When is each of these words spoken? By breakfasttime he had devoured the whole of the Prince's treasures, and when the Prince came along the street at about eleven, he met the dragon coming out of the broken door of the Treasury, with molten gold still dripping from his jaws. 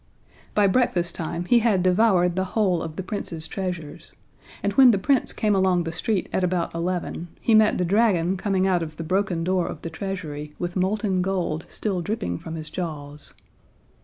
By 0.55 0.67
breakfasttime 0.67 1.45
he 1.49 1.59
had 1.59 1.83
devoured 1.83 2.35
the 2.35 2.43
whole 2.57 2.81
of 2.81 2.95
the 2.95 3.03
Prince's 3.03 3.47
treasures, 3.47 4.13
and 4.63 4.73
when 4.73 4.89
the 4.89 4.97
Prince 4.97 5.31
came 5.31 5.53
along 5.53 5.83
the 5.83 5.91
street 5.91 6.27
at 6.33 6.43
about 6.43 6.73
eleven, 6.73 7.27
he 7.39 7.53
met 7.53 7.77
the 7.77 7.85
dragon 7.85 8.35
coming 8.35 8.65
out 8.65 8.81
of 8.81 8.97
the 8.97 9.03
broken 9.03 9.43
door 9.43 9.67
of 9.67 9.83
the 9.83 9.91
Treasury, 9.91 10.55
with 10.57 10.75
molten 10.75 11.21
gold 11.21 11.65
still 11.69 12.01
dripping 12.01 12.39
from 12.39 12.55
his 12.55 12.71
jaws. 12.71 13.35